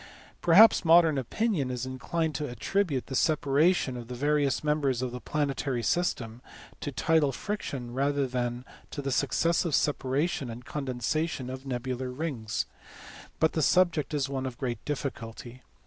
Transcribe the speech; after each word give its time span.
Perhaps 0.41 0.83
modern 0.83 1.19
opinion 1.19 1.69
is 1.69 1.85
inclined 1.85 2.33
to 2.33 2.47
attribute 2.49 3.05
the 3.05 3.13
separation 3.13 3.95
of 3.95 4.07
the 4.07 4.15
various 4.15 4.63
members 4.63 5.03
of 5.03 5.13
a 5.13 5.19
planetary 5.19 5.83
system 5.83 6.41
to 6.79 6.91
tidal 6.91 7.31
friction 7.31 7.93
rather 7.93 8.25
than 8.25 8.65
to 8.89 9.03
the 9.03 9.11
successive 9.11 9.75
separation 9.75 10.49
and 10.49 10.65
condensation 10.65 11.51
of 11.51 11.67
nebulous 11.67 12.17
rings; 12.17 12.65
but 13.39 13.53
the 13.53 13.61
subject 13.61 14.15
is 14.15 14.27
one 14.27 14.47
of 14.47 14.57
great 14.57 14.83
difficulty. 14.85 15.61